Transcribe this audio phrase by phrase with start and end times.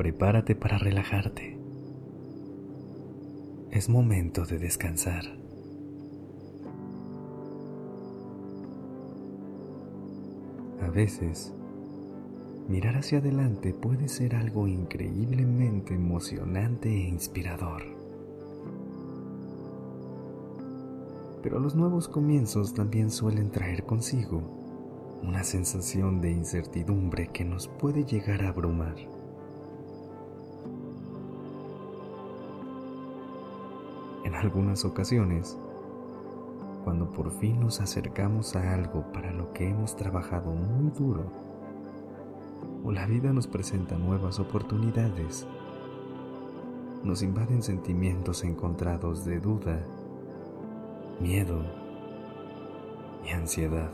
[0.00, 1.58] Prepárate para relajarte.
[3.70, 5.24] Es momento de descansar.
[10.80, 11.52] A veces,
[12.66, 17.82] mirar hacia adelante puede ser algo increíblemente emocionante e inspirador.
[21.42, 24.40] Pero los nuevos comienzos también suelen traer consigo
[25.22, 29.19] una sensación de incertidumbre que nos puede llegar a abrumar.
[34.24, 35.58] En algunas ocasiones,
[36.84, 41.24] cuando por fin nos acercamos a algo para lo que hemos trabajado muy duro,
[42.84, 45.46] o la vida nos presenta nuevas oportunidades,
[47.02, 49.84] nos invaden sentimientos encontrados de duda,
[51.20, 51.62] miedo
[53.26, 53.90] y ansiedad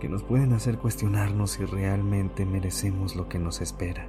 [0.00, 4.08] que nos pueden hacer cuestionarnos si realmente merecemos lo que nos espera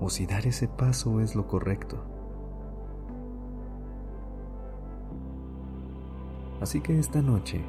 [0.00, 2.15] o si dar ese paso es lo correcto.
[6.60, 7.60] Así que esta noche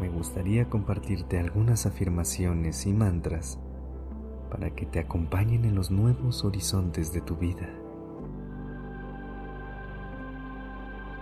[0.00, 3.58] me gustaría compartirte algunas afirmaciones y mantras
[4.50, 7.68] para que te acompañen en los nuevos horizontes de tu vida.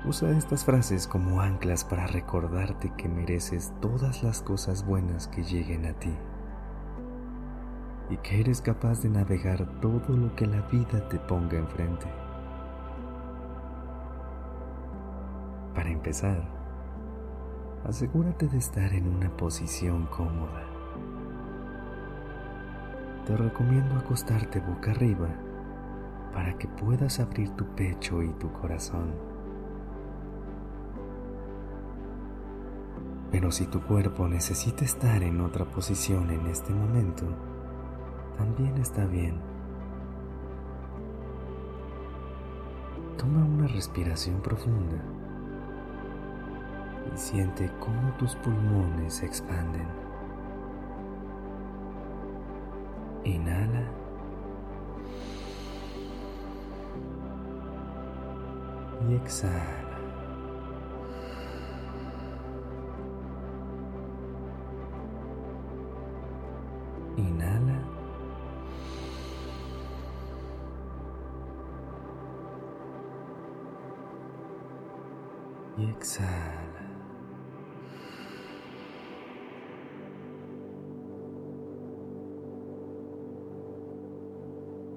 [0.05, 5.87] Usa estas frases como anclas para recordarte que mereces todas las cosas buenas que lleguen
[5.87, 6.13] a ti
[8.11, 12.07] y que eres capaz de navegar todo lo que la vida te ponga enfrente.
[15.75, 16.43] Para empezar,
[17.85, 20.65] asegúrate de estar en una posición cómoda.
[23.27, 25.29] Te recomiendo acostarte boca arriba
[26.35, 29.15] para que puedas abrir tu pecho y tu corazón.
[33.31, 37.25] Pero si tu cuerpo necesita estar en otra posición en este momento,
[38.37, 39.41] también está bien.
[43.17, 45.03] Toma una respiración profunda
[47.15, 49.87] y siente cómo tus pulmones se expanden.
[53.25, 53.83] Inhala.
[59.09, 59.63] Y exhala.
[67.17, 67.79] Inhala.
[75.77, 76.92] Y exhala.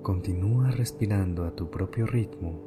[0.05, 2.61] Continúa respirando a tu propio ritmo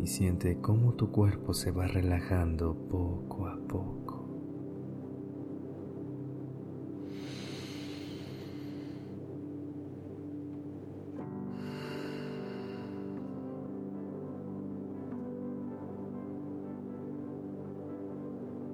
[0.00, 4.28] y siente cómo tu cuerpo se va relajando poco a poco.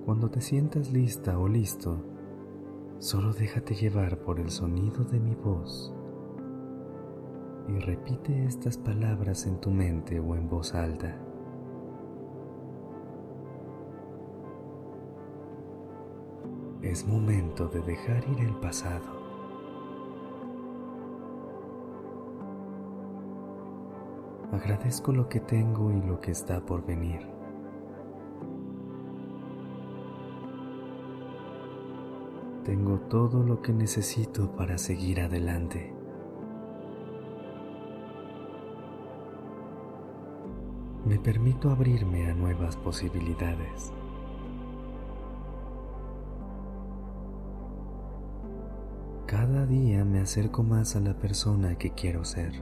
[0.05, 2.05] Cuando te sientas lista o listo,
[2.99, 5.96] solo déjate llevar por el sonido de mi voz
[7.69, 11.17] y repite estas palabras en tu mente o en voz alta.
[16.83, 19.17] Es momento de dejar ir el pasado.
[24.53, 27.21] Agradezco lo que tengo y lo que está por venir.
[32.65, 35.96] Tengo todo lo que necesito para seguir adelante.
[41.07, 43.93] Me permito abrirme a nuevas posibilidades.
[49.27, 52.61] Cada día me acerco más a la persona que quiero ser.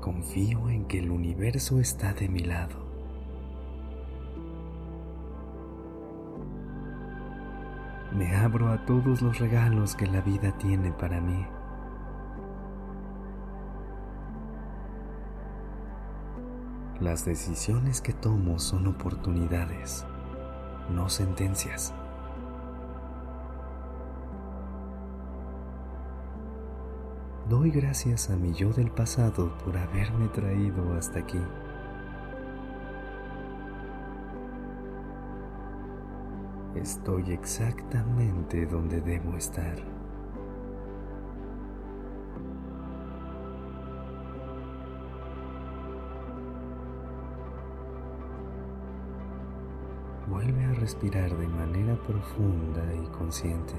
[0.00, 2.88] Confío en que el universo está de mi lado.
[8.18, 11.46] me abro a todos los regalos que la vida tiene para mí.
[17.00, 20.04] Las decisiones que tomo son oportunidades,
[20.90, 21.94] no sentencias.
[27.48, 31.40] Doy gracias a mi yo del pasado por haberme traído hasta aquí.
[36.74, 39.97] Estoy exactamente donde debo estar.
[50.28, 53.74] Vuelve a respirar de manera profunda y consciente.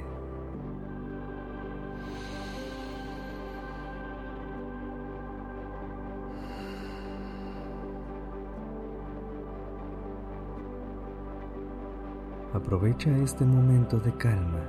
[12.51, 14.63] Aprovecha este momento de calma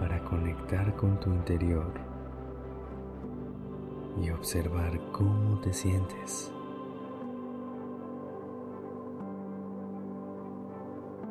[0.00, 1.92] para conectar con tu interior
[4.20, 6.52] y observar cómo te sientes.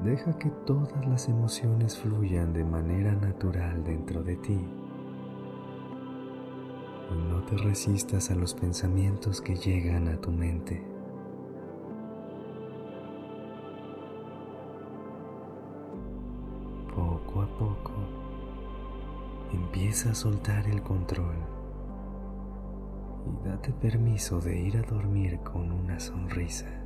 [0.03, 4.59] Deja que todas las emociones fluyan de manera natural dentro de ti.
[7.29, 10.83] No te resistas a los pensamientos que llegan a tu mente.
[16.95, 17.93] Poco a poco
[19.53, 21.35] empieza a soltar el control
[23.27, 26.80] y date permiso de ir a dormir con una sonrisa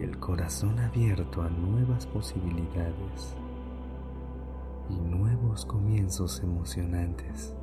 [0.00, 3.36] el corazón abierto a nuevas posibilidades
[4.90, 7.54] y nuevos comienzos emocionantes.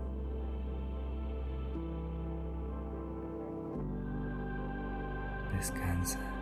[5.56, 6.33] Descansa.